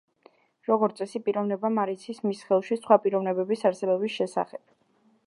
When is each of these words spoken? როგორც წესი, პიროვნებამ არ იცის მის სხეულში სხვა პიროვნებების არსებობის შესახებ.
როგორც 0.69 1.01
წესი, 1.01 1.19
პიროვნებამ 1.27 1.77
არ 1.83 1.91
იცის 1.93 2.23
მის 2.29 2.41
სხეულში 2.45 2.79
სხვა 2.81 2.97
პიროვნებების 3.05 3.65
არსებობის 3.73 4.17
შესახებ. 4.19 4.65